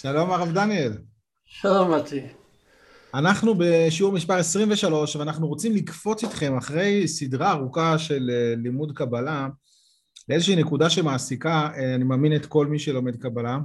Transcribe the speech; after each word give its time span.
שלום 0.00 0.30
הרב 0.30 0.52
דניאל. 0.52 0.92
שלום 1.44 1.94
מתי. 1.94 2.20
אנחנו 3.14 3.54
בשיעור 3.58 4.12
מספר 4.12 4.34
23 4.34 5.16
ואנחנו 5.16 5.48
רוצים 5.48 5.74
לקפוץ 5.74 6.24
איתכם 6.24 6.56
אחרי 6.56 7.08
סדרה 7.08 7.52
ארוכה 7.52 7.98
של 7.98 8.30
אה, 8.32 8.54
לימוד 8.56 8.92
קבלה 8.92 9.48
לאיזושהי 10.28 10.56
נקודה 10.56 10.90
שמעסיקה, 10.90 11.70
אה, 11.76 11.94
אני 11.94 12.04
מאמין 12.04 12.36
את 12.36 12.46
כל 12.46 12.66
מי 12.66 12.78
שלומד 12.78 13.16
קבלה, 13.16 13.58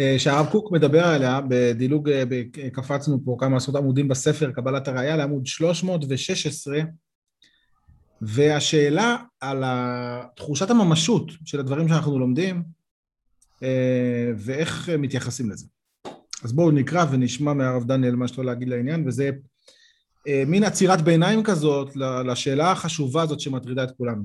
אה, 0.00 0.14
שהרב 0.18 0.46
קוק 0.46 0.72
מדבר 0.72 1.04
עליה 1.04 1.40
בדילוג, 1.48 2.10
קפצנו 2.72 3.18
פה 3.24 3.36
כמה 3.38 3.56
עשרות 3.56 3.76
עמודים 3.76 4.08
בספר 4.08 4.50
קבלת 4.52 4.88
הראייה 4.88 5.16
לעמוד 5.16 5.46
316 5.46 6.80
והשאלה 8.22 9.16
על 9.40 9.64
תחושת 10.36 10.70
הממשות 10.70 11.30
של 11.44 11.60
הדברים 11.60 11.88
שאנחנו 11.88 12.18
לומדים 12.18 12.75
ואיך 14.36 14.88
מתייחסים 14.88 15.50
לזה. 15.50 15.66
אז 16.44 16.52
בואו 16.52 16.70
נקרא 16.70 17.04
ונשמע 17.10 17.52
מהרב 17.52 17.84
דניאל 17.84 18.16
מה 18.16 18.28
שיש 18.28 18.38
לו 18.38 18.44
להגיד 18.44 18.68
לעניין, 18.68 19.08
וזה 19.08 19.30
אה, 20.28 20.42
מין 20.46 20.64
עצירת 20.64 21.02
ביניים 21.02 21.42
כזאת 21.42 21.96
לשאלה 21.96 22.72
החשובה 22.72 23.22
הזאת 23.22 23.40
שמטרידה 23.40 23.84
את 23.84 23.90
כולנו. 23.96 24.22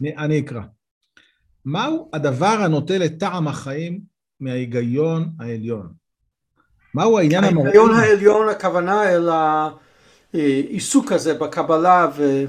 אני, 0.00 0.16
אני 0.16 0.38
אקרא. 0.38 0.60
מהו 1.64 2.10
הדבר 2.12 2.46
הנוטה 2.46 2.98
לטעם 2.98 3.48
החיים 3.48 4.00
מההיגיון 4.40 5.30
העליון? 5.40 5.92
מהו 6.94 7.18
העניין 7.18 7.44
המראה? 7.44 7.64
ההיגיון 7.64 7.94
העליון 7.94 8.48
הכוונה 8.48 9.10
אל 9.10 9.28
העיסוק 10.34 11.12
הזה 11.12 11.34
בקבלה 11.34 12.06
ו... 12.16 12.44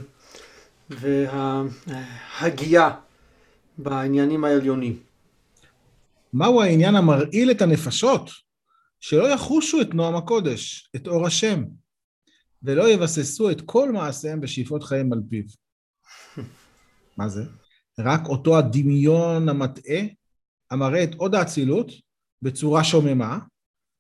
וההגייה 0.90 2.90
בעניינים 3.78 4.44
העליונים. 4.44 5.09
מהו 6.34 6.62
העניין 6.62 6.96
המרעיל 6.96 7.52
את 7.52 7.62
הנפשות? 7.62 8.30
שלא 9.00 9.28
יחושו 9.34 9.82
את 9.82 9.94
נועם 9.94 10.16
הקודש, 10.16 10.90
את 10.96 11.08
אור 11.08 11.28
השם, 11.28 11.64
ולא 12.64 12.90
יבססו 12.90 13.52
את 13.52 13.62
כל 13.66 13.92
מעשיהם 13.92 14.42
בשאיפות 14.42 14.84
חייהם 14.84 15.14
על 15.14 15.22
פיו. 15.30 15.44
מה 17.18 17.30
זה? 17.30 17.44
רק 18.00 18.28
אותו 18.28 18.58
הדמיון 18.58 19.50
המטעה, 19.50 20.02
המראה 20.72 21.04
את 21.04 21.16
עוד 21.16 21.36
האצילות 21.36 21.92
בצורה 22.42 22.84
שוממה, 22.84 23.40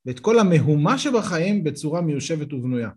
ואת 0.05 0.19
כל 0.19 0.39
המהומה 0.39 0.97
שבחיים 0.97 1.63
בצורה 1.63 2.01
מיושבת 2.01 2.53
ובנויה. 2.53 2.89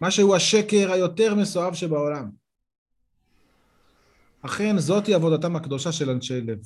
מה 0.00 0.10
שהוא 0.10 0.36
השקר 0.36 0.92
היותר 0.92 1.34
מסואב 1.34 1.74
שבעולם. 1.74 2.30
אכן 4.42 4.78
זאתי 4.78 5.14
עבודתם 5.14 5.56
הקדושה 5.56 5.92
של 5.92 6.10
אנשי 6.10 6.40
לב. 6.40 6.58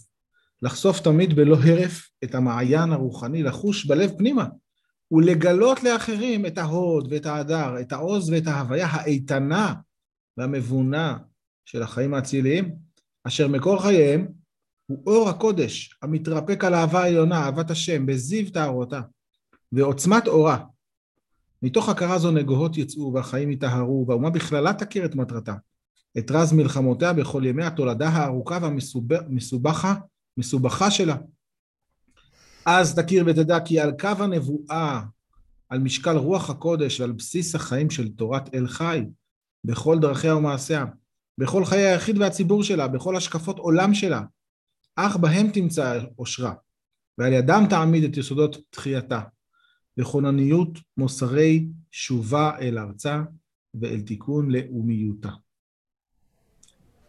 לחשוף 0.62 1.00
תמיד 1.00 1.36
בלא 1.36 1.56
הרף 1.56 2.08
את 2.24 2.34
המעיין 2.34 2.92
הרוחני, 2.92 3.42
לחוש 3.42 3.86
בלב 3.86 4.10
פנימה, 4.18 4.46
ולגלות 5.10 5.82
לאחרים 5.82 6.46
את 6.46 6.58
ההוד 6.58 7.08
ואת 7.10 7.26
ההדר, 7.26 7.80
את 7.80 7.92
העוז 7.92 8.30
ואת 8.30 8.46
ההוויה 8.46 8.86
האיתנה 8.86 9.74
והמבונה 10.36 11.18
של 11.64 11.82
החיים 11.82 12.14
האציליים, 12.14 12.74
אשר 13.24 13.48
מקור 13.48 13.82
חייהם 13.82 14.28
הוא 14.86 15.02
אור 15.06 15.28
הקודש 15.28 15.98
המתרפק 16.02 16.64
על 16.64 16.74
אהבה 16.74 17.02
העליונה, 17.02 17.44
אהבת 17.44 17.70
השם, 17.70 18.06
בזיו 18.06 18.50
טהרותה, 18.50 19.00
ועוצמת 19.72 20.28
אורה. 20.28 20.58
מתוך 21.62 21.88
הכרה 21.88 22.18
זו 22.18 22.30
נגוהות 22.30 22.76
יצאו 22.76 23.12
והחיים 23.14 23.50
יטהרו, 23.50 24.04
והאומה 24.08 24.30
בכללה 24.30 24.72
תכיר 24.72 25.04
את 25.04 25.14
מטרתה, 25.14 25.54
את 26.18 26.30
רז 26.30 26.52
מלחמותיה 26.52 27.12
בכל 27.12 27.42
ימי 27.46 27.64
התולדה 27.64 28.08
הארוכה 28.08 28.58
והמסובכה 28.62 29.94
מסובכה 30.36 30.90
שלה. 30.90 31.16
אז 32.66 32.94
תכיר 32.94 33.24
ותדע 33.26 33.60
כי 33.60 33.80
על 33.80 33.92
קו 34.00 34.08
הנבואה, 34.18 35.02
על 35.68 35.78
משקל 35.78 36.16
רוח 36.16 36.50
הקודש 36.50 37.00
ועל 37.00 37.12
בסיס 37.12 37.54
החיים 37.54 37.90
של 37.90 38.08
תורת 38.08 38.54
אל 38.54 38.68
חי, 38.68 39.04
בכל 39.64 39.98
דרכיה 39.98 40.36
ומעשיה, 40.36 40.84
בכל 41.38 41.64
חיי 41.64 41.86
היחיד 41.86 42.18
והציבור 42.18 42.62
שלה, 42.62 42.88
בכל 42.88 43.16
השקפות 43.16 43.58
עולם 43.58 43.94
שלה, 43.94 44.22
אך 44.96 45.16
בהם 45.16 45.50
תמצא 45.50 46.00
עושרה, 46.16 46.54
ועל 47.18 47.32
ידם 47.32 47.64
תעמיד 47.70 48.04
את 48.04 48.16
יסודות 48.16 48.56
תחייתה, 48.70 49.20
בכונניות 49.96 50.78
מוסרי 50.96 51.66
שובה 51.90 52.58
אל 52.58 52.78
ארצה 52.78 53.22
ואל 53.74 54.00
תיקון 54.00 54.50
לאומיותה. 54.50 55.30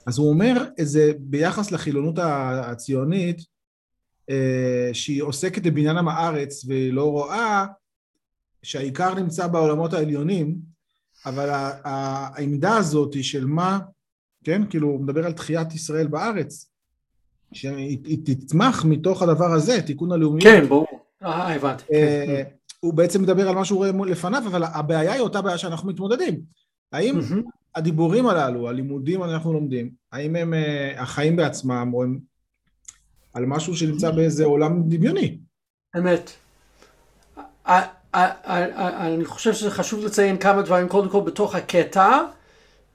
אז 0.05 0.17
הוא 0.17 0.29
אומר 0.29 0.65
את 0.79 0.87
זה 0.87 1.11
ביחס 1.19 1.71
לחילונות 1.71 2.15
הציונית, 2.19 3.41
אה, 4.29 4.89
שהיא 4.93 5.23
עוסקת 5.23 5.63
בבניין 5.63 5.97
הארץ 5.97 6.65
ולא 6.67 7.11
רואה 7.11 7.65
שהעיקר 8.63 9.13
נמצא 9.13 9.47
בעולמות 9.47 9.93
העליונים, 9.93 10.55
אבל 11.25 11.49
העמדה 11.83 12.77
הזאת 12.77 13.13
היא 13.13 13.23
של 13.23 13.45
מה, 13.45 13.79
כן, 14.43 14.61
כאילו 14.69 14.87
הוא 14.87 15.03
מדבר 15.03 15.25
על 15.25 15.33
תחיית 15.33 15.73
ישראל 15.73 16.07
בארץ, 16.07 16.69
שהיא 17.51 18.17
תצמח 18.25 18.85
מתוך 18.85 19.21
הדבר 19.21 19.53
הזה, 19.53 19.81
תיקון 19.81 20.11
הלאומיות. 20.11 20.43
כן, 20.43 20.65
ברור. 20.67 20.87
אה, 21.23 21.55
הבנתי. 21.55 21.83
אה, 21.93 22.43
הוא 22.79 22.93
בעצם 22.93 23.21
מדבר 23.21 23.49
על 23.49 23.55
מה 23.55 23.65
שהוא 23.65 23.77
רואה 23.77 24.05
לפניו, 24.05 24.43
אבל 24.47 24.63
הבעיה 24.63 25.13
היא 25.13 25.21
אותה 25.21 25.41
בעיה 25.41 25.57
שאנחנו 25.57 25.89
מתמודדים. 25.89 26.41
האם 26.91 27.19
הדיבורים 27.75 28.27
הללו, 28.27 28.69
הלימודים 28.69 29.23
אנחנו 29.23 29.53
לומדים, 29.53 29.89
האם 30.11 30.35
הם 30.35 30.53
uh, 30.53 30.57
החיים 31.01 31.35
בעצמם, 31.35 31.91
או 31.93 32.03
הם 32.03 32.19
על 33.33 33.45
משהו 33.45 33.75
שנמצא 33.75 34.11
באיזה 34.11 34.45
עולם 34.45 34.83
דמיוני? 34.85 35.37
אמת. 35.97 36.31
אני 37.65 39.25
חושב 39.25 39.53
שזה 39.53 39.71
חשוב 39.71 40.05
לציין 40.05 40.37
כמה 40.37 40.61
דברים, 40.61 40.89
קודם 40.89 41.09
כל 41.09 41.21
בתוך 41.21 41.55
הקטע, 41.55 42.19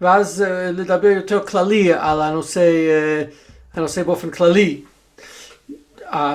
ואז 0.01 0.45
uh, 0.45 0.51
לדבר 0.73 1.09
יותר 1.09 1.47
כללי 1.47 1.93
על 1.93 2.23
הנושא, 2.23 2.71
uh, 2.71 3.33
הנושא 3.75 4.03
באופן 4.03 4.31
כללי 4.31 4.83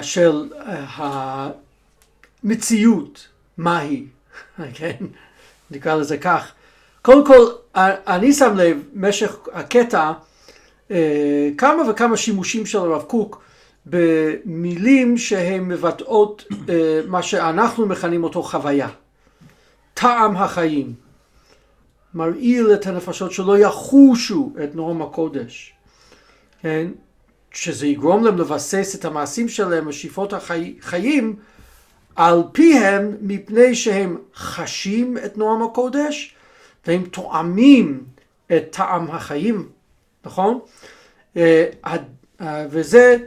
של 0.01 0.49
המציאות, 2.43 3.27
מהי, 3.57 4.05
כן? 4.77 4.95
נקרא 5.71 5.95
לזה 5.95 6.17
כך. 6.17 6.53
קודם 7.03 7.25
כל, 7.25 7.47
אני 8.07 8.33
שם 8.33 8.55
לב, 8.55 8.77
במשך 8.93 9.35
הקטע, 9.53 10.11
אה, 10.91 11.49
כמה 11.57 11.89
וכמה 11.89 12.17
שימושים 12.17 12.65
של 12.65 12.77
הרב 12.77 13.01
קוק 13.01 13.41
במילים 13.85 15.17
שהן 15.17 15.63
מבטאות 15.63 16.43
אה, 16.69 17.01
מה 17.07 17.23
שאנחנו 17.23 17.85
מכנים 17.85 18.23
אותו 18.23 18.43
חוויה. 18.43 18.89
טעם 19.93 20.35
החיים. 20.37 20.93
מרעיל 22.13 22.73
את 22.73 22.87
הנפשות 22.87 23.31
שלא 23.31 23.57
יחושו 23.57 24.53
את 24.63 24.75
נורם 24.75 25.01
הקודש. 25.01 25.73
כן? 26.61 26.87
שזה 27.51 27.87
יגרום 27.87 28.23
להם 28.23 28.37
לבסס 28.37 28.95
את 28.95 29.05
המעשים 29.05 29.49
שלהם, 29.49 29.87
השאיפות 29.87 30.33
החיים, 30.33 31.35
על 32.15 32.43
פיהם 32.51 33.17
מפני 33.21 33.75
שהם 33.75 34.17
חשים 34.35 35.17
את 35.25 35.37
נורם 35.37 35.63
הקודש 35.63 36.35
והם 36.87 37.03
תואמים 37.03 38.03
את 38.51 38.63
טעם 38.71 39.11
החיים, 39.11 39.69
נכון? 40.25 40.59
אה, 41.37 41.65
אה, 42.41 42.65
וזה 42.69 43.17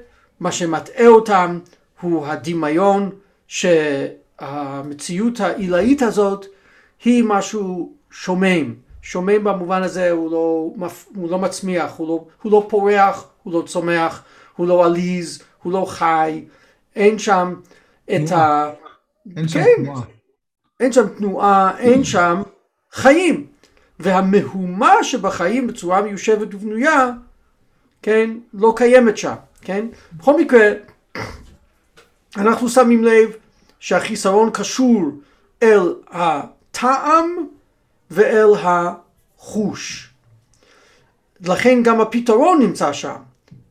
מה 0.40 0.52
שמטעה 0.52 1.06
אותם 1.06 1.58
הוא 2.00 2.26
הדמיון 2.26 3.10
שהמציאות 3.46 5.40
העילאית 5.40 6.02
הזאת 6.02 6.46
היא 7.04 7.24
משהו 7.24 7.92
שומם. 8.10 8.74
שומם 9.02 9.44
במובן 9.44 9.82
הזה 9.82 10.10
הוא 10.10 10.30
לא, 10.30 10.70
הוא 11.14 11.30
לא 11.30 11.38
מצמיח, 11.38 11.94
הוא 11.96 12.08
לא, 12.08 12.24
הוא 12.42 12.52
לא 12.52 12.66
פורח, 12.68 13.28
הוא 13.42 13.52
לא 13.52 13.62
צומח, 13.66 14.22
הוא 14.56 14.66
לא 14.66 14.84
עליז, 14.86 15.42
הוא 15.62 15.72
לא 15.72 15.84
חי, 15.88 16.44
אין 16.96 17.18
שם 17.18 17.54
את 18.04 18.32
ה... 18.32 18.70
אין 19.36 19.48
שם 19.48 19.60
כן, 19.64 19.84
תנועה. 19.84 20.02
אין 20.80 20.92
שם 20.92 21.08
תנועה, 21.08 21.78
אין 21.78 22.04
שם 22.04 22.42
חיים. 22.96 23.46
והמהומה 23.98 25.04
שבחיים 25.04 25.66
בצורה 25.66 26.02
מיושבת 26.02 26.54
ובנויה, 26.54 27.10
כן, 28.02 28.30
לא 28.54 28.72
קיימת 28.76 29.18
שם, 29.18 29.34
כן? 29.60 29.86
בכל 30.12 30.40
מקרה, 30.40 30.68
אנחנו 32.36 32.68
שמים 32.68 33.04
לב 33.04 33.30
שהחיסרון 33.80 34.50
קשור 34.50 35.02
אל 35.62 35.94
הטעם 36.10 37.46
ואל 38.10 38.48
החוש. 38.62 40.10
לכן 41.40 41.82
גם 41.82 42.00
הפתרון 42.00 42.62
נמצא 42.62 42.92
שם. 42.92 43.16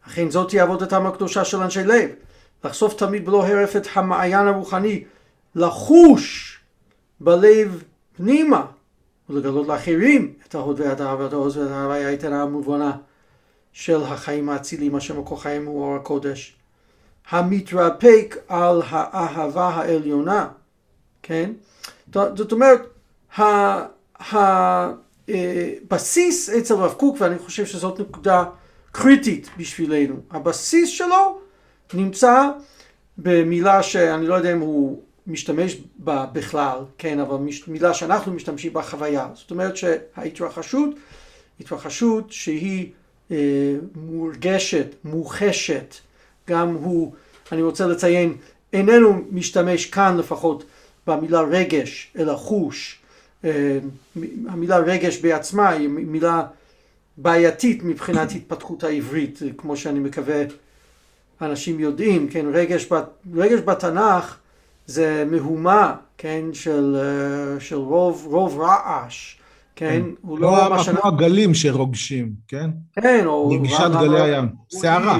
לכן 0.07 0.30
זאת 0.30 0.50
תהיה 0.50 0.63
עבודתם 0.63 1.06
הקדושה 1.06 1.45
של 1.45 1.57
אנשי 1.62 1.83
לב. 1.83 2.10
לחשוף 2.63 2.94
תמיד 2.94 3.25
בלא 3.25 3.48
הרף 3.48 3.75
את 3.75 3.88
המעיין 3.94 4.48
הרוחני, 4.48 5.04
לחוש 5.56 6.60
בלב 7.19 7.83
פנימה 8.18 8.66
ולגלות 9.30 9.68
לאחרים 9.68 10.33
את 10.48 10.56
ההוד 10.56 10.80
ואת 10.80 11.00
העוז 11.33 11.57
וההוויה 11.57 12.07
האיתנה 12.07 12.42
המובנה 12.42 12.98
של 13.74 14.04
החיים 14.04 14.50
האציליים 14.50 14.95
אשר 14.95 15.19
מקור 15.19 15.42
חיים 15.42 15.66
הוא 15.66 15.83
אור 15.83 15.95
הקודש 15.95 16.56
המתרפק 17.30 18.38
על 18.48 18.81
האהבה 18.89 19.68
העליונה, 19.68 20.48
כן? 21.24 21.51
זאת 22.13 22.51
אומרת, 22.51 22.81
הבסיס 25.80 26.50
אצל 26.50 26.74
רב 26.74 26.94
קוק, 26.94 27.18
ואני 27.19 27.39
חושב 27.39 27.66
שזאת 27.66 28.00
נקודה 28.00 28.44
קריטית 28.92 29.50
בשבילנו, 29.57 30.16
הבסיס 30.31 30.89
שלו 30.89 31.39
נמצא 31.94 32.50
במילה 33.18 33.83
שאני 33.83 34.27
לא 34.27 34.36
יודע 34.36 34.51
אם 34.51 34.60
הוא 34.60 35.01
משתמש 35.27 35.77
בה 35.98 36.25
בכלל, 36.33 36.80
כן, 36.98 37.19
אבל 37.19 37.38
מילה 37.68 37.94
שאנחנו 37.94 38.33
משתמשים 38.33 38.74
בה 38.74 38.81
חוויה. 38.81 39.27
זאת 39.33 39.51
אומרת 39.51 39.77
שההתרחשות, 39.77 40.89
התרחשות 41.60 42.31
שהיא 42.31 42.92
אה, 43.31 43.75
מורגשת, 43.95 44.88
מוחשת, 45.04 45.95
גם 46.50 46.74
הוא, 46.74 47.13
אני 47.51 47.62
רוצה 47.62 47.88
לציין, 47.88 48.38
איננו 48.74 49.22
משתמש 49.31 49.86
כאן 49.86 50.18
לפחות 50.18 50.63
במילה 51.07 51.42
רגש, 51.42 52.12
אלא 52.18 52.33
חוש. 52.33 53.00
אה, 53.45 53.80
המילה 54.48 54.77
רגש 54.77 55.18
בעצמה 55.18 55.69
היא 55.69 55.88
מילה 55.89 56.44
בעייתית 57.18 57.83
מבחינת 57.83 58.31
התפתחות 58.31 58.83
העברית, 58.83 59.39
כמו 59.57 59.77
שאני 59.77 60.00
מקווה 60.00 60.44
אנשים 61.42 61.80
יודעים, 61.80 62.30
כן, 62.30 62.45
רגש, 62.54 62.89
רגש 63.33 63.60
בתנ"ך 63.60 64.38
זה 64.85 65.25
מהומה, 65.31 65.95
כן, 66.17 66.45
של, 66.53 66.97
אה, 66.99 67.59
של 67.59 67.75
רוב, 67.75 68.27
רוב 68.29 68.59
רעש, 68.59 69.35
כן, 69.75 69.89
כן. 69.89 70.09
הוא 70.21 70.39
לא, 70.39 70.51
לא 70.51 70.69
מה 70.69 70.83
שאנחנו... 70.83 71.01
כמו 71.01 71.11
הגלים 71.11 71.53
שרוגשים, 71.53 72.33
כן? 72.47 72.69
כן, 73.01 73.25
או... 73.25 73.49
נגישת 73.59 73.91
גלי 73.99 74.21
הים, 74.21 74.47
סערה. 74.71 75.19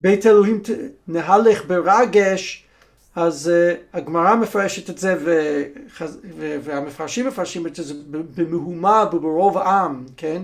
בית 0.00 0.26
אלוהים 0.26 0.60
נהלך 1.08 1.64
ברגש, 1.66 2.64
אז 3.16 3.50
uh, 3.52 3.96
הגמרא 3.96 4.34
מפרשת 4.34 4.90
את 4.90 4.98
זה 4.98 5.16
וחז... 5.24 6.18
והמפרשים 6.38 7.26
מפרשים 7.26 7.66
את 7.66 7.74
זה 7.74 7.94
במהומה 8.10 9.04
וברוב 9.12 9.58
עם, 9.58 10.04
כן? 10.16 10.42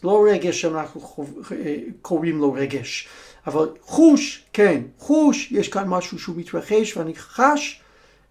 זה 0.00 0.08
לא 0.08 0.26
רגש 0.30 0.60
שאנחנו 0.60 1.00
חוב... 1.00 1.52
אה, 1.52 1.76
קוראים 2.02 2.38
לו 2.38 2.52
רגש. 2.52 3.08
אבל 3.46 3.68
חוש, 3.80 4.44
כן, 4.52 4.82
חוש, 4.98 5.52
יש 5.52 5.68
כאן 5.68 5.88
משהו 5.88 6.18
שהוא 6.18 6.36
מתרחש 6.36 6.96
ואני 6.96 7.14
חש 7.14 7.80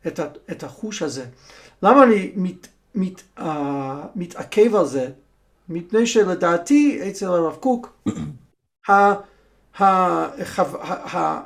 את, 0.07 0.19
את 0.51 0.63
החוש 0.63 1.01
הזה. 1.01 1.25
למה 1.83 2.03
אני 2.03 2.31
מת, 2.35 2.67
מת, 2.95 3.21
uh, 3.39 3.41
מתעכב 4.15 4.75
על 4.75 4.85
זה? 4.85 5.09
מפני 5.69 6.07
שלדעתי 6.07 7.09
אצל 7.09 7.25
הרב 7.25 7.55
קוק 7.55 7.97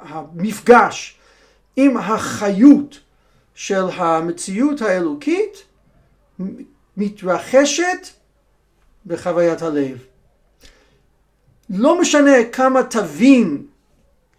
המפגש 0.04 1.18
עם 1.76 1.98
החיות 1.98 3.00
של 3.54 3.84
המציאות 3.96 4.82
האלוקית 4.82 5.64
מתרחשת 6.98 8.08
בחוויית 9.06 9.62
הלב. 9.62 10.06
לא 11.70 12.02
משנה 12.02 12.44
כמה 12.52 12.84
תבין 12.84 13.66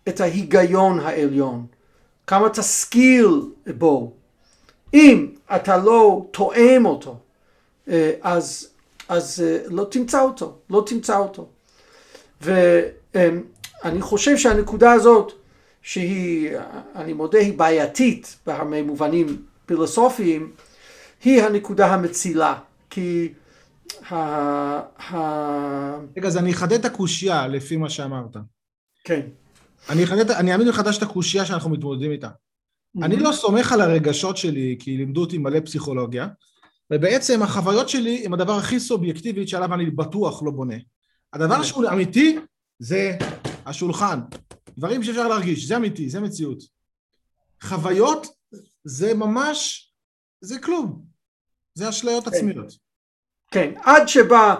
את 0.09 0.21
ההיגיון 0.21 1.01
העליון, 1.01 1.67
כמה 2.27 2.49
תשכיל 2.49 3.29
בו, 3.79 4.13
אם 4.95 5.29
אתה 5.55 5.77
לא 5.77 6.27
תואם 6.31 6.87
אותו, 6.87 7.17
אה, 7.89 8.13
אז, 8.23 8.69
אז 9.09 9.45
אה, 9.47 9.59
לא 9.67 9.87
תמצא 9.91 10.23
אותו, 10.23 10.59
לא 10.71 10.85
תמצא 10.87 11.19
אותו. 11.19 11.49
ואני 12.41 14.01
חושב 14.01 14.37
שהנקודה 14.37 14.93
הזאת, 14.93 15.33
שהיא, 15.83 16.51
אני 16.95 17.13
מודה, 17.13 17.39
היא 17.39 17.59
בעייתית 17.59 18.37
בהרבה 18.47 18.83
מובנים 18.83 19.43
פילוסופיים, 19.67 20.51
היא 21.25 21.43
הנקודה 21.43 21.87
המצילה. 21.87 22.55
כי 22.91 23.33
רגע, 26.17 26.29
אז 26.29 26.37
אני 26.37 26.53
אחדד 26.53 26.73
את 26.73 26.85
הקושייה 26.85 27.49
לפי 27.49 27.77
מה 27.77 27.91
שאמרת. 27.91 28.37
כן. 29.05 29.21
אני 29.89 30.05
אחדד, 30.05 30.31
אני 30.31 30.53
אעמיד 30.53 30.69
מחדש 30.69 30.99
את 30.99 31.03
הקושייה 31.03 31.47
שאנחנו 31.47 31.71
מתמודדים 31.71 32.13
איתה. 32.13 32.29
אני 33.03 33.17
לא 33.17 33.33
סומך 33.33 33.73
על 33.73 33.81
הרגשות 33.81 34.37
שלי, 34.37 34.77
כי 34.81 34.97
לימדו 34.97 35.21
אותי 35.21 35.39
מלא 35.39 35.61
פסיכולוגיה, 35.61 36.29
ובעצם 36.93 37.43
החוויות 37.43 37.89
שלי 37.89 38.27
הם 38.27 38.35
הדבר 38.35 38.53
הכי 38.53 38.81
סובייקטיבי 38.81 39.47
שעליו 39.47 39.75
אני 39.75 39.91
בטוח 39.91 40.43
לא 40.43 40.51
בונה. 40.51 40.75
הדבר 41.33 41.63
שהוא 41.63 41.89
אמיתי 41.93 42.39
זה 42.79 43.17
השולחן. 43.67 44.21
דברים 44.79 45.03
שאפשר 45.03 45.29
להרגיש, 45.29 45.67
זה 45.67 45.77
אמיתי, 45.77 46.09
זה 46.09 46.21
מציאות. 46.21 46.63
חוויות 47.63 48.27
זה 48.85 49.15
ממש, 49.15 49.91
זה 50.41 50.59
כלום. 50.59 51.03
זה 51.75 51.89
אשליות 51.89 52.25
כן. 52.25 52.31
עצמיות. 52.31 52.90
כן, 53.51 53.71
עד 53.85 54.09
שבא 54.09 54.55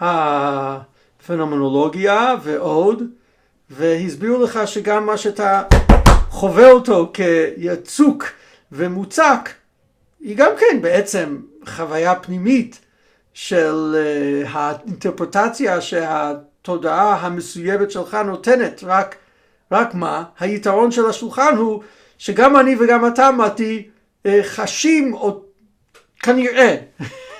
הפנומנולוגיה 0.00 2.34
ועוד, 2.42 3.02
והסבירו 3.70 4.42
לך 4.42 4.60
שגם 4.66 5.06
מה 5.06 5.16
שאתה 5.16 5.62
חווה 6.28 6.70
אותו 6.70 7.12
כיצוק 7.14 8.24
ומוצק, 8.72 9.50
היא 10.20 10.36
גם 10.36 10.50
כן 10.58 10.82
בעצם 10.82 11.40
חוויה 11.66 12.14
פנימית 12.14 12.80
של 13.34 13.94
uh, 13.94 14.48
האינטרפרטציה 14.52 15.80
שהתודעה 15.80 17.14
המסוימת 17.14 17.90
שלך 17.90 18.14
נותנת, 18.14 18.84
רק, 18.84 19.16
רק 19.72 19.94
מה? 19.94 20.24
היתרון 20.40 20.90
של 20.90 21.06
השולחן 21.06 21.56
הוא 21.56 21.82
שגם 22.18 22.56
אני 22.56 22.76
וגם 22.80 23.06
אתה, 23.06 23.30
מתי, 23.30 23.88
uh, 24.26 24.30
חשים, 24.42 25.14
או 25.14 25.42
כנראה, 26.22 26.76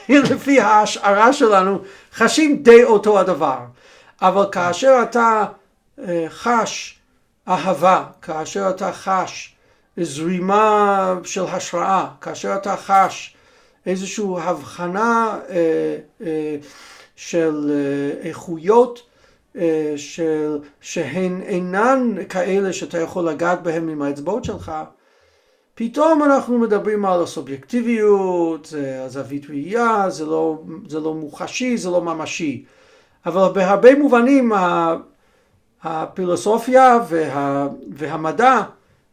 לפי 0.08 0.60
ההשערה 0.60 1.32
שלנו, 1.32 1.78
חשים 2.14 2.62
די 2.62 2.84
אותו 2.84 3.20
הדבר. 3.20 3.58
אבל 4.22 4.46
כאשר 4.52 4.98
אתה 5.02 5.44
אה, 5.98 6.26
חש 6.28 6.98
אהבה, 7.48 8.04
כאשר 8.22 8.70
אתה 8.70 8.92
חש 8.92 9.54
זרימה 9.96 11.14
של 11.24 11.44
השראה, 11.44 12.06
כאשר 12.20 12.54
אתה 12.56 12.76
חש 12.76 13.36
איזושהי 13.86 14.24
הבחנה 14.38 15.38
אה, 15.50 15.96
אה, 16.26 16.56
של 17.16 17.70
איכויות 18.22 19.02
של, 19.96 20.58
שהן 20.80 21.42
אינן 21.42 22.14
כאלה 22.28 22.72
שאתה 22.72 22.98
יכול 22.98 23.28
לגעת 23.28 23.62
בהן 23.62 23.88
עם 23.88 24.02
האצבעות 24.02 24.44
שלך, 24.44 24.72
פתאום 25.74 26.22
אנחנו 26.22 26.58
מדברים 26.58 27.04
על 27.04 27.22
הסובייקטיביות, 27.22 28.72
הזווית 29.04 29.46
ראייה, 29.50 30.10
זה 30.10 30.26
לא, 30.26 30.62
זה 30.88 31.00
לא 31.00 31.14
מוחשי, 31.14 31.76
זה 31.76 31.90
לא 31.90 32.02
ממשי. 32.02 32.64
אבל 33.26 33.48
בהרבה 33.54 33.94
מובנים 33.94 34.52
הפילוסופיה 35.82 36.98
וה, 37.08 37.68
והמדע 37.92 38.62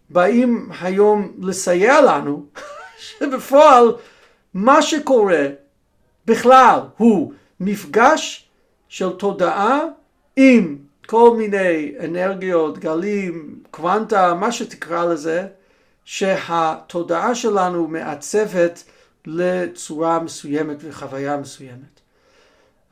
באים 0.10 0.70
היום 0.82 1.32
לסייע 1.42 2.02
לנו, 2.02 2.46
שבפועל 3.08 3.94
מה 4.54 4.82
שקורה 4.82 5.46
בכלל 6.26 6.80
הוא 6.98 7.34
מפגש 7.60 8.50
של 8.88 9.10
תודעה 9.10 9.80
עם 10.36 10.78
כל 11.08 11.36
מיני 11.38 11.94
אנרגיות, 12.04 12.78
גלים, 12.78 13.60
קוונטה, 13.72 14.34
מה 14.34 14.52
שתקרא 14.52 15.06
לזה, 15.06 15.48
שהתודעה 16.12 17.36
שלנו 17.36 17.88
מעצבת 17.88 18.84
לצורה 19.26 20.20
מסוימת 20.20 20.78
וחוויה 20.82 21.38
מסוימת. 21.38 22.00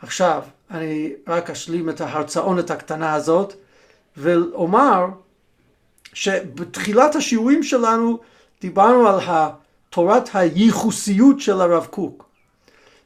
עכשיו, 0.02 0.44
אני 0.72 1.14
רק 1.28 1.50
אשלים 1.50 1.90
את 1.90 2.02
ההרצאונת 2.02 2.72
הקטנה 2.72 3.14
הזאת 3.14 3.54
ואומר 4.18 5.06
שבתחילת 6.14 7.16
השיעורים 7.16 7.64
שלנו 7.64 8.20
דיברנו 8.62 9.08
על 9.08 9.20
תורת 9.90 10.30
הייחוסיות 10.34 11.40
של 11.40 11.62
הרב 11.62 11.86
קוק, 11.86 12.30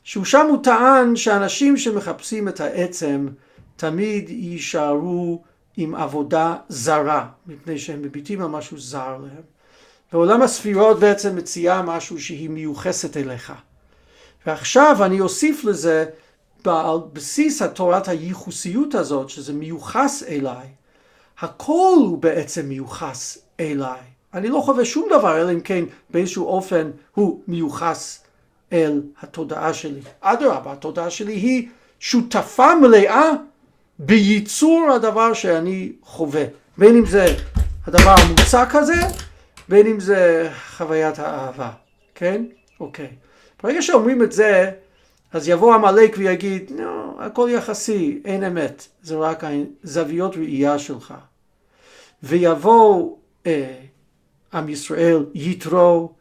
שהוא 0.03 0.25
שם 0.25 0.47
הוא 0.49 0.63
טען 0.63 1.15
שאנשים 1.15 1.77
שמחפשים 1.77 2.47
את 2.47 2.59
העצם 2.59 3.27
תמיד 3.75 4.29
יישארו 4.29 5.43
עם 5.77 5.95
עבודה 5.95 6.55
זרה, 6.69 7.27
מפני 7.47 7.79
שהם 7.79 8.01
מביטים 8.01 8.41
על 8.41 8.47
משהו 8.47 8.79
זר 8.79 9.17
להם. 9.17 9.60
ועולם 10.13 10.41
הספירות 10.41 10.99
בעצם 10.99 11.35
מציעה 11.35 11.81
משהו 11.81 12.21
שהיא 12.21 12.49
מיוחסת 12.49 13.17
אליך. 13.17 13.53
ועכשיו 14.45 14.97
אני 15.05 15.19
אוסיף 15.19 15.63
לזה, 15.63 16.05
על 16.65 16.97
בסיס 17.13 17.61
התורת 17.61 18.07
הייחוסיות 18.07 18.95
הזאת, 18.95 19.29
שזה 19.29 19.53
מיוחס 19.53 20.23
אליי, 20.27 20.67
הכל 21.39 21.95
הוא 21.97 22.17
בעצם 22.17 22.65
מיוחס 22.65 23.37
אליי. 23.59 23.99
אני 24.33 24.49
לא 24.49 24.61
חווה 24.65 24.85
שום 24.85 25.07
דבר, 25.09 25.41
אלא 25.41 25.51
אם 25.51 25.59
כן 25.59 25.83
באיזשהו 26.09 26.47
אופן 26.47 26.91
הוא 27.15 27.41
מיוחס 27.47 28.23
אל 28.73 29.01
התודעה 29.21 29.73
שלי. 29.73 30.01
אדרבה, 30.21 30.71
התודעה 30.71 31.09
שלי 31.09 31.33
היא 31.33 31.67
שותפה 31.99 32.75
מלאה 32.75 33.31
בייצור 33.99 34.91
הדבר 34.95 35.33
שאני 35.33 35.91
חווה. 36.03 36.43
בין 36.77 36.97
אם 36.97 37.05
זה 37.05 37.25
הדבר 37.87 38.15
המוצק 38.17 38.69
הזה, 38.73 39.01
בין 39.71 39.87
אם 39.87 39.99
זה 39.99 40.49
חוויית 40.77 41.19
האהבה, 41.19 41.71
כן? 42.15 42.45
אוקיי. 42.79 43.09
ברגע 43.63 43.81
שאומרים 43.81 44.23
את 44.23 44.31
זה, 44.31 44.71
אז 45.31 45.49
יבוא 45.49 45.73
עמלק 45.75 46.15
ויגיד, 46.17 46.71
לא, 46.77 47.15
הכל 47.19 47.49
יחסי, 47.51 48.21
אין 48.25 48.43
אמת, 48.43 48.87
זה 49.01 49.15
רק 49.15 49.43
זוויות 49.83 50.35
ראייה 50.35 50.79
שלך. 50.79 51.13
ויבוא 52.23 53.15
אה, 53.45 53.79
עם 54.53 54.69
ישראל, 54.69 55.25
יתרו 55.33 56.11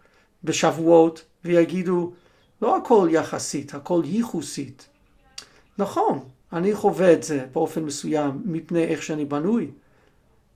בשבועות, 0.45 1.25
ויגידו, 1.45 2.13
לא 2.63 2.77
הכל 2.77 3.09
יחסית, 3.11 3.75
הכל 3.75 4.03
ייחוסית. 4.05 4.89
נכון, 5.79 6.19
אני 6.53 6.75
חווה 6.75 7.13
את 7.13 7.23
זה 7.23 7.47
באופן 7.53 7.83
מסוים 7.83 8.43
מפני 8.45 8.85
איך 8.85 9.03
שאני 9.03 9.25
בנוי, 9.25 9.71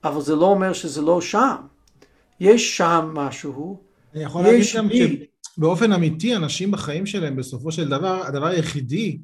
אבל 0.04 0.20
זה 0.20 0.36
לא 0.36 0.46
אומר 0.46 0.72
שזה 0.72 1.02
לא 1.02 1.20
שם. 1.20 1.56
יש 2.40 2.76
שם 2.76 3.10
משהו, 3.14 3.80
אני 4.14 4.22
יכול 4.22 4.42
להגיד 4.42 4.66
גם 4.76 4.88
שבאופן 5.56 5.92
אמיתי 5.92 6.36
אנשים 6.36 6.70
בחיים 6.70 7.06
שלהם 7.06 7.36
בסופו 7.36 7.72
של 7.72 7.88
דבר, 7.88 8.22
הדבר 8.26 8.46
היחידי 8.46 9.18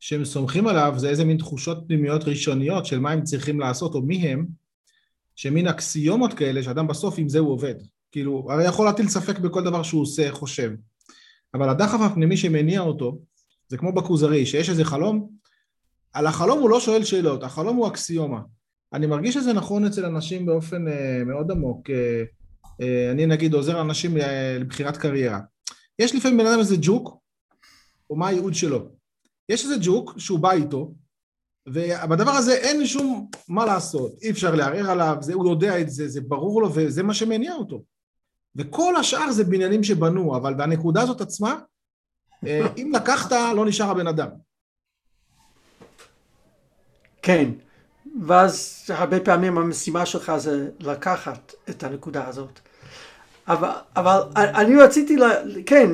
שהם 0.00 0.24
סומכים 0.24 0.66
עליו 0.66 0.94
זה 0.96 1.08
איזה 1.08 1.24
מין 1.24 1.36
תחושות 1.36 1.78
פנימיות 1.86 2.24
ראשוניות 2.24 2.86
של 2.86 3.00
מה 3.00 3.10
הם 3.10 3.22
צריכים 3.22 3.60
לעשות 3.60 3.94
או 3.94 4.02
מי 4.02 4.16
הם, 4.16 4.46
שמין 5.36 5.68
אקסיומות 5.68 6.34
כאלה 6.34 6.62
שאדם 6.62 6.86
בסוף 6.86 7.18
עם 7.18 7.28
זה 7.28 7.38
הוא 7.38 7.52
עובד. 7.52 7.74
כאילו, 8.12 8.46
הרי 8.50 8.64
יכול 8.64 8.86
להטיל 8.86 9.08
ספק 9.08 9.38
בכל 9.38 9.64
דבר 9.64 9.82
שהוא 9.82 10.02
עושה, 10.02 10.32
חושב. 10.32 10.70
אבל 11.54 11.68
הדחף 11.68 12.00
הפנימי 12.00 12.36
שמניע 12.36 12.80
אותו, 12.80 13.18
זה 13.68 13.76
כמו 13.76 13.92
בכוזרי, 13.92 14.46
שיש 14.46 14.70
איזה 14.70 14.84
חלום, 14.84 15.30
על 16.12 16.26
החלום 16.26 16.60
הוא 16.60 16.70
לא 16.70 16.80
שואל 16.80 17.04
שאלות, 17.04 17.42
החלום 17.42 17.76
הוא 17.76 17.88
אקסיומה. 17.88 18.40
אני 18.92 19.06
מרגיש 19.06 19.34
שזה 19.34 19.52
נכון 19.52 19.84
אצל 19.84 20.04
אנשים 20.04 20.46
באופן 20.46 20.88
uh, 20.88 21.24
מאוד 21.26 21.50
עמוק. 21.50 21.90
Uh, 21.90 21.92
אני 23.12 23.26
נגיד 23.26 23.54
עוזר 23.54 23.76
לאנשים 23.76 24.16
uh, 24.16 24.20
לבחירת 24.60 24.96
קריירה. 24.96 25.40
יש 25.98 26.14
לפעמים 26.14 26.38
בן 26.38 26.46
אדם 26.46 26.58
איזה 26.58 26.76
ג'וק, 26.80 27.16
או 28.10 28.16
מה 28.16 28.28
הייעוד 28.28 28.54
שלו. 28.54 28.88
יש 29.48 29.64
איזה 29.64 29.74
ג'וק 29.82 30.14
שהוא 30.18 30.38
בא 30.38 30.52
איתו, 30.52 30.94
ובדבר 31.68 32.30
הזה 32.30 32.54
אין 32.54 32.86
שום 32.86 33.30
מה 33.48 33.66
לעשות, 33.66 34.12
אי 34.22 34.30
אפשר 34.30 34.54
לערער 34.54 34.90
עליו, 34.90 35.16
זה, 35.20 35.34
הוא 35.34 35.50
יודע 35.50 35.80
את 35.80 35.90
זה, 35.90 36.08
זה 36.08 36.20
ברור 36.20 36.62
לו 36.62 36.74
וזה 36.74 37.02
מה 37.02 37.14
שמניע 37.14 37.54
אותו. 37.54 37.82
וכל 38.56 38.96
השאר 38.96 39.32
זה 39.32 39.44
בניינים 39.44 39.84
שבנו, 39.84 40.36
אבל 40.36 40.54
בנקודה 40.54 41.02
הזאת 41.02 41.20
עצמה, 41.20 41.58
אם 42.46 42.92
לקחת, 42.94 43.32
לא 43.56 43.66
נשאר 43.66 43.90
הבן 43.90 44.06
אדם. 44.06 44.28
כן, 47.22 47.50
ואז 48.26 48.84
הרבה 48.88 49.20
פעמים 49.20 49.58
המשימה 49.58 50.06
שלך 50.06 50.32
זה 50.36 50.70
לקחת 50.80 51.52
את 51.70 51.82
הנקודה 51.82 52.28
הזאת. 52.28 52.60
אבל, 53.50 53.68
אבל 53.96 54.20
אני 54.36 54.76
רציתי, 54.76 55.16
לה, 55.16 55.30
כן, 55.66 55.90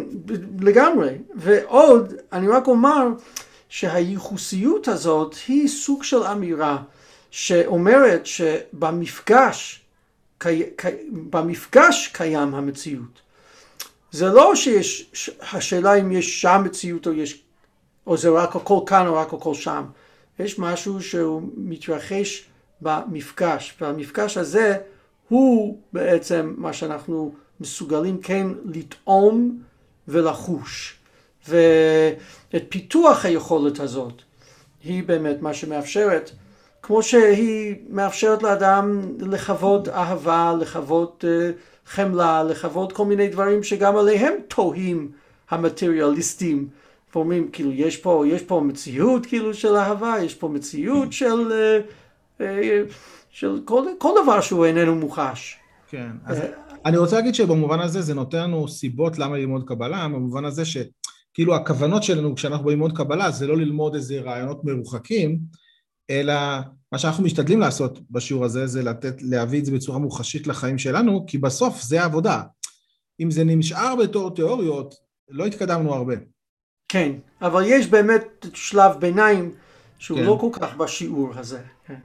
לגמרי. 0.61 1.19
ועוד, 1.35 2.15
אני 2.33 2.49
רק 2.49 2.67
אומר 2.67 3.09
שהייחוסיות 3.69 4.89
הזאת 4.89 5.35
היא 5.49 5.69
סוג 5.69 6.03
של 6.03 6.23
אמירה 6.23 6.79
שאומרת 7.31 8.27
שבמפגש, 8.27 9.83
במפגש 11.13 12.11
קיים 12.13 12.55
המציאות. 12.55 13.21
זה 14.13 14.27
לא 14.27 14.55
שיש, 14.55 15.11
השאלה 15.53 15.95
אם 15.95 16.13
יש 16.13 16.43
שם 16.43 16.63
מציאות 16.65 17.07
או 17.07 17.13
יש, 17.13 17.43
או 18.07 18.17
זה 18.17 18.29
רק 18.29 18.57
הכל 18.57 18.81
כאן 18.87 19.07
או 19.07 19.15
רק 19.15 19.33
הכל 19.33 19.55
שם. 19.55 19.85
יש 20.39 20.59
משהו 20.59 21.03
שהוא 21.03 21.43
מתרחש 21.57 22.45
במפגש, 22.81 23.77
והמפגש 23.81 24.37
הזה 24.37 24.77
הוא 25.29 25.79
בעצם 25.93 26.55
מה 26.57 26.73
שאנחנו 26.73 27.35
מסוגלים 27.61 28.19
כן 28.21 28.47
לטעום 28.65 29.59
ולחוש. 30.09 30.97
ואת 31.49 32.65
פיתוח 32.69 33.25
היכולת 33.25 33.81
הזאת 33.81 34.23
היא 34.85 35.05
באמת 35.05 35.43
מה 35.43 35.55
שמאפשרת, 35.55 36.31
כמו 36.83 37.03
שהיא 37.03 37.75
מאפשרת 37.91 38.43
לאדם 38.43 39.03
לחוות 39.19 39.89
אהבה, 39.89 40.55
לחוות 40.61 41.25
uh, 41.25 41.53
חמלה, 41.87 42.43
לחוות 42.43 42.93
כל 42.93 43.05
מיני 43.05 43.29
דברים 43.29 43.63
שגם 43.63 43.97
עליהם 43.97 44.33
תוהים 44.49 45.11
המטריאליסטים. 45.51 46.69
ואומרים, 47.15 47.49
כאילו, 47.53 47.73
יש 47.73 47.97
פה, 47.97 48.25
יש 48.27 48.43
פה 48.43 48.61
מציאות 48.65 49.27
כאילו 49.27 49.55
של 49.55 49.77
אהבה, 49.77 50.15
יש 50.23 50.35
פה 50.35 50.49
מציאות 50.49 51.13
של, 51.13 51.53
אה, 51.53 51.81
אה, 52.41 52.83
של 53.31 53.61
כל, 53.65 53.85
כל 53.99 54.11
דבר 54.23 54.41
שהוא 54.41 54.65
איננו 54.65 54.95
מוחש. 54.95 55.59
כן, 55.91 56.11
אז 56.25 56.39
אני 56.85 56.97
רוצה 56.97 57.17
להגיד 57.17 57.35
שבמובן 57.35 57.81
הזה 57.81 58.03
זה 58.03 58.15
נותן 58.15 58.39
לנו 58.39 58.69
סיבות 58.69 59.19
למה 59.19 59.37
ללמוד 59.37 59.65
קבלה, 59.69 60.09
במובן 60.09 60.45
הזה 60.45 60.65
שכאילו 60.65 61.55
הכוונות 61.55 62.03
שלנו 62.03 62.35
כשאנחנו 62.35 62.65
באים 62.65 62.79
ללמוד 62.79 62.97
קבלה 62.97 63.31
זה 63.31 63.47
לא 63.47 63.57
ללמוד 63.57 63.95
איזה 63.95 64.21
רעיונות 64.21 64.65
מרוחקים, 64.65 65.39
אלא 66.11 66.35
מה 66.93 66.99
שאנחנו 66.99 67.25
משתדלים 67.25 67.61
לעשות 67.61 67.99
בשיעור 68.11 68.45
הזה 68.45 68.67
זה 68.67 68.83
לתת, 68.83 69.23
להביא 69.23 69.61
את 69.61 69.65
זה 69.65 69.73
בצורה 69.73 69.99
מוחשית 69.99 70.47
לחיים 70.47 70.79
שלנו, 70.79 71.25
כי 71.27 71.39
בסוף 71.39 71.83
זה 71.83 72.03
העבודה. 72.03 72.43
אם 73.21 73.31
זה 73.31 73.45
נשאר 73.45 73.97
בתור 73.97 74.35
תיאוריות, 74.35 74.95
לא 75.29 75.47
התקדמנו 75.47 75.95
הרבה. 75.95 76.15
כן, 76.89 77.13
אבל 77.43 77.63
יש 77.67 77.87
באמת 77.87 78.47
שלב 78.55 78.93
ביניים 79.01 79.55
שהוא 79.99 80.19
כן. 80.19 80.25
לא 80.25 80.39
כל 80.41 80.49
כך 80.53 80.77
בשיעור 80.77 81.31
הזה. 81.35 81.63
כן. 81.87 82.01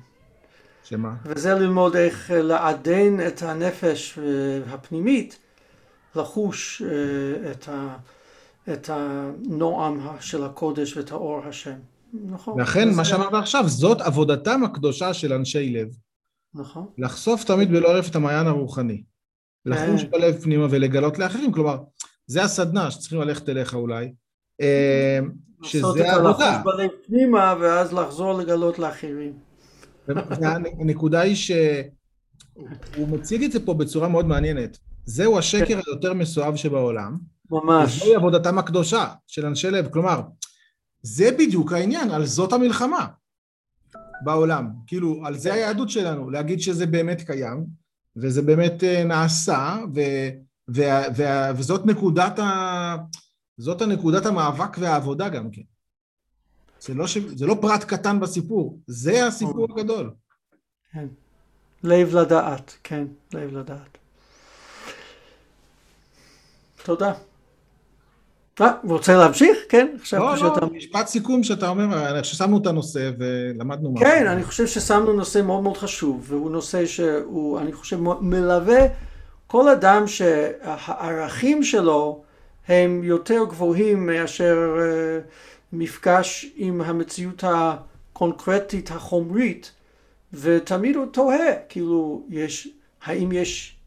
שמה? 0.91 1.13
וזה 1.25 1.53
ללמוד 1.53 1.95
איך 1.95 2.31
לעדן 2.33 3.27
את 3.27 3.41
הנפש 3.41 4.19
הפנימית, 4.67 5.39
לחוש 6.15 6.81
אה, 6.81 7.51
את, 7.51 7.69
ה, 7.69 7.97
את 8.73 8.89
הנועם 8.93 10.07
של 10.19 10.43
הקודש 10.43 10.97
ואת 10.97 11.11
האור 11.11 11.41
השם. 11.45 11.75
נכון. 12.13 12.61
לכן 12.61 12.93
מה 12.95 13.05
שאמרת 13.05 13.33
עכשיו, 13.33 13.63
זאת 13.67 14.01
עבודתם 14.01 14.63
הקדושה 14.63 15.13
של 15.13 15.33
אנשי 15.33 15.69
לב. 15.69 15.87
נכון. 16.53 16.85
לחשוף 16.97 17.43
תמיד 17.43 17.71
בלא 17.71 17.87
ערף 17.87 18.09
את 18.09 18.15
המעיין 18.15 18.47
הרוחני. 18.47 19.03
לחוש. 19.65 20.03
בלב 20.03 20.41
פנימה 20.41 20.67
ולגלות 20.69 21.19
לאחרים. 21.19 21.51
כלומר, 21.51 21.77
זה 22.27 22.43
הסדנה 22.43 22.91
שצריכים 22.91 23.21
ללכת 23.21 23.49
אליך 23.49 23.73
אולי. 23.73 24.13
אה, 24.61 25.19
שזה 25.63 25.87
העבודה. 25.87 26.29
לעשות 26.29 26.41
את 26.41 26.45
הלחוש 26.45 26.73
בלב 26.73 26.89
פנימה 27.07 27.55
ואז 27.59 27.93
לחזור 27.93 28.33
לגלות 28.33 28.79
לאחרים. 28.79 29.50
והנקודה 30.07 31.21
היא 31.21 31.35
שהוא 31.35 33.07
מציג 33.07 33.43
את 33.43 33.51
זה 33.51 33.65
פה 33.65 33.73
בצורה 33.73 34.07
מאוד 34.07 34.25
מעניינת. 34.25 34.77
זהו 35.05 35.37
השקר 35.37 35.79
היותר 35.87 36.13
מסואב 36.13 36.55
שבעולם. 36.55 37.17
ממש. 37.51 37.99
זוהי 37.99 38.15
עבודתם 38.15 38.57
הקדושה 38.57 39.05
של 39.27 39.45
אנשי 39.45 39.71
לב. 39.71 39.89
כלומר, 39.89 40.21
זה 41.01 41.31
בדיוק 41.31 41.73
העניין, 41.73 42.11
על 42.11 42.25
זאת 42.25 42.53
המלחמה 42.53 43.07
בעולם. 44.23 44.69
כאילו, 44.87 45.21
על 45.25 45.37
זה 45.37 45.53
היהדות 45.53 45.89
שלנו, 45.89 46.29
להגיד 46.29 46.61
שזה 46.61 46.85
באמת 46.85 47.21
קיים, 47.21 47.65
וזה 48.15 48.41
באמת 48.41 48.83
אה, 48.83 49.03
נעשה, 49.03 49.77
ו, 49.95 49.99
ו, 50.75 50.81
ו, 51.17 51.23
וזאת 51.55 51.85
נקודת, 51.85 52.39
ה, 52.39 52.95
זאת 53.57 53.81
הנקודת 53.81 54.25
המאבק 54.25 54.77
והעבודה 54.79 55.29
גם 55.29 55.51
כן. 55.51 55.61
זה 56.81 56.93
לא, 56.93 57.07
ש... 57.07 57.17
זה 57.17 57.45
לא 57.45 57.55
פרט 57.61 57.83
קטן 57.83 58.19
בסיפור, 58.19 58.79
זה 58.87 59.27
הסיפור 59.27 59.65
נכון. 59.65 59.79
הגדול. 59.79 60.11
כן. 60.93 61.07
לב 61.83 62.15
לדעת, 62.15 62.77
כן, 62.83 63.05
לב 63.33 63.57
לדעת. 63.57 63.97
תודה. 66.83 67.13
אה, 68.61 68.71
רוצה 68.83 69.17
להמשיך? 69.17 69.57
כן? 69.69 69.87
לא, 70.13 70.19
לא, 70.19 70.37
שאתה... 70.37 70.65
משפט 70.65 71.07
סיכום 71.07 71.43
שאתה 71.43 71.69
אומר, 71.69 72.23
ששמנו 72.23 72.57
את 72.57 72.67
הנושא 72.67 73.11
ולמדנו 73.17 73.91
משהו. 73.91 74.05
כן, 74.05 74.27
אני 74.27 74.43
חושב 74.43 74.67
ששמנו 74.67 75.13
נושא 75.13 75.41
מאוד 75.41 75.63
מאוד 75.63 75.77
חשוב, 75.77 76.25
והוא 76.27 76.51
נושא 76.51 76.85
שהוא, 76.85 77.59
אני 77.59 77.73
חושב, 77.73 77.97
מלווה 78.21 78.79
כל 79.47 79.69
אדם 79.69 80.07
שהערכים 80.07 81.63
שלו 81.63 82.23
הם 82.67 83.03
יותר 83.03 83.43
גבוהים 83.49 84.05
מאשר... 84.05 84.77
מפגש 85.73 86.45
עם 86.55 86.81
המציאות 86.81 87.43
הקונקרטית 87.47 88.91
החומרית, 88.91 89.71
ותמיד 90.33 90.95
הוא 90.95 91.05
תוהה, 91.05 91.53
כאילו, 91.69 92.25
יש, 92.29 92.67
האם 93.03 93.31
יש 93.31 93.77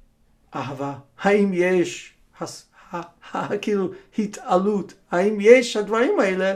אהבה? 0.55 0.95
האם 1.19 1.51
יש, 1.55 2.13
הס, 2.41 2.71
כאילו, 3.63 3.91
התעלות? 4.19 4.95
האם 5.11 5.39
יש 5.41 5.77
הדברים 5.77 6.21
האלה 6.21 6.55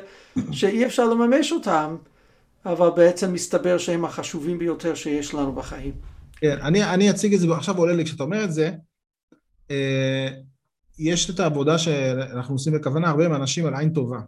שאי 0.52 0.86
אפשר 0.86 1.04
לממש 1.04 1.52
אותם, 1.52 1.96
אבל 2.66 2.90
בעצם 2.96 3.32
מסתבר 3.32 3.78
שהם 3.78 4.04
החשובים 4.04 4.58
ביותר 4.58 4.94
שיש 4.94 5.34
לנו 5.34 5.52
בחיים. 5.52 5.92
כן, 6.36 6.58
אני, 6.62 6.84
אני 6.84 7.10
אציג 7.10 7.34
את 7.34 7.40
זה, 7.40 7.46
עכשיו 7.52 7.76
עולה 7.78 7.92
לי 7.92 8.04
כשאתה 8.04 8.22
אומר 8.22 8.44
את 8.44 8.52
זה, 8.52 8.70
אה, 9.70 10.28
יש 10.98 11.30
את 11.30 11.40
העבודה 11.40 11.78
שאנחנו 11.78 12.54
עושים 12.54 12.72
בכוונה 12.72 13.08
הרבה 13.08 13.26
עם 13.26 13.34
אנשים 13.34 13.66
על 13.66 13.74
עין 13.74 13.92
טובה. 13.92 14.18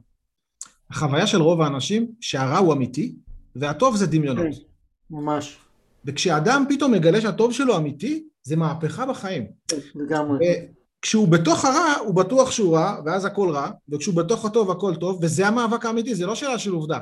החוויה 0.90 1.26
של 1.26 1.42
רוב 1.42 1.60
האנשים 1.60 2.06
שהרע 2.20 2.58
הוא 2.58 2.72
אמיתי, 2.72 3.14
והטוב 3.56 3.96
זה 3.96 4.06
דמיונות. 4.06 4.46
כן, 4.46 4.60
ממש. 5.10 5.56
וכשאדם 6.04 6.64
פתאום 6.68 6.92
מגלה 6.92 7.20
שהטוב 7.20 7.52
שלו 7.52 7.76
אמיתי, 7.76 8.24
זה 8.42 8.56
מהפכה 8.56 9.06
בחיים. 9.06 9.46
לגמרי. 9.94 10.38
כשהוא 11.02 11.28
בתוך 11.28 11.64
הרע, 11.64 11.94
הוא 12.04 12.14
בטוח 12.14 12.50
שהוא 12.50 12.76
רע, 12.76 13.00
ואז 13.04 13.24
הכל 13.24 13.50
רע, 13.50 13.70
וכשהוא 13.88 14.16
בתוך 14.16 14.44
הטוב, 14.44 14.70
הכל 14.70 14.94
טוב, 14.94 15.18
וזה 15.22 15.48
המאבק 15.48 15.86
האמיתי, 15.86 16.14
זה 16.14 16.26
לא 16.26 16.34
שאלה 16.34 16.58
של 16.58 16.72
עובדה. 16.72 16.98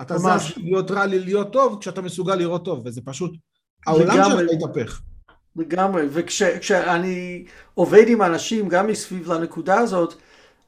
אתה 0.00 0.18
זז. 0.18 0.52
להיות 0.56 0.90
רע 0.90 1.06
להיות 1.06 1.52
טוב, 1.52 1.78
כשאתה 1.80 2.02
מסוגל 2.02 2.34
לראות 2.34 2.64
טוב, 2.64 2.82
וזה 2.84 3.00
פשוט... 3.04 3.32
העולם. 3.86 4.24
שלך 4.30 4.50
התהפך. 4.52 5.00
לגמרי, 5.56 6.02
וכשאני 6.10 7.44
עובד 7.74 8.04
עם 8.08 8.22
אנשים 8.22 8.68
גם 8.68 8.86
מסביב 8.86 9.32
לנקודה 9.32 9.78
הזאת, 9.78 10.14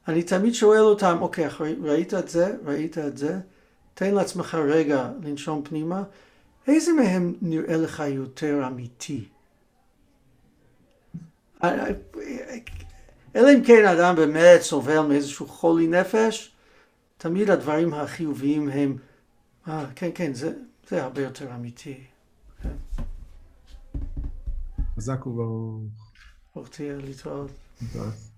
אני 0.07 0.23
תמיד 0.23 0.53
שואל 0.53 0.81
אותם, 0.81 1.17
אוקיי, 1.21 1.47
ראית 1.83 2.13
את 2.13 2.29
זה, 2.29 2.55
ראית 2.65 2.97
את 2.97 3.17
זה, 3.17 3.39
תן 3.93 4.15
לעצמך 4.15 4.55
רגע 4.55 5.11
לנשום 5.23 5.63
פנימה, 5.63 6.03
איזה 6.67 6.93
מהם 6.93 7.33
נראה 7.41 7.77
לך 7.77 8.03
יותר 8.07 8.67
אמיתי? 8.67 9.25
אלא 13.35 13.49
אם 13.53 13.63
כן 13.65 13.85
האדם 13.85 14.15
באמת 14.15 14.61
סובל 14.61 14.99
מאיזשהו 14.99 15.47
חולי 15.47 15.87
נפש, 15.87 16.51
תמיד 17.17 17.49
הדברים 17.49 17.93
החיוביים 17.93 18.69
הם, 18.69 18.97
אה, 19.67 19.85
כן, 19.95 20.09
כן, 20.15 20.33
זה, 20.33 20.53
זה 20.89 21.03
הרבה 21.03 21.21
יותר 21.21 21.55
אמיתי. 21.55 22.03
חזק 24.95 25.27
וברוך. 25.27 25.81
ברוך 26.55 26.69
תהיה 26.69 26.97
להתראות. 26.97 27.51
תודה. 27.93 28.32